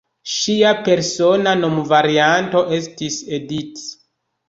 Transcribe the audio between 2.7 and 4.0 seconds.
estis "Edith".